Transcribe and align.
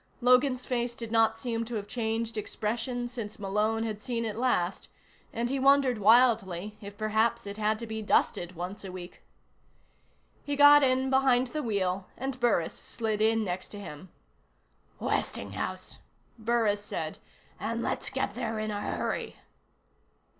Logan's 0.19 0.65
face 0.65 0.95
did 0.95 1.11
not 1.11 1.37
seem 1.37 1.63
to 1.63 1.75
have 1.75 1.87
changed 1.87 2.35
expression 2.35 3.07
since 3.07 3.37
Malone 3.37 3.83
had 3.83 4.01
seen 4.01 4.25
it 4.25 4.35
last, 4.35 4.87
and 5.31 5.47
he 5.51 5.59
wondered 5.59 5.99
wildly 5.99 6.75
if 6.81 6.97
perhaps 6.97 7.45
it 7.45 7.57
had 7.57 7.77
to 7.77 7.85
be 7.85 8.01
dusted 8.01 8.55
once 8.55 8.83
a 8.83 8.91
week. 8.91 9.21
He 10.43 10.55
got 10.55 10.81
in 10.81 11.11
behind 11.11 11.49
the 11.49 11.61
wheel 11.61 12.07
and 12.17 12.39
Burris 12.39 12.73
slid 12.77 13.21
in 13.21 13.43
next 13.43 13.67
to 13.69 13.79
him. 13.79 14.09
"Westinghouse," 14.99 15.99
Burris 16.35 16.83
said. 16.83 17.19
"And 17.59 17.83
let's 17.83 18.09
get 18.09 18.33
there 18.33 18.57
in 18.57 18.71
a 18.71 18.81
hurry." 18.81 19.35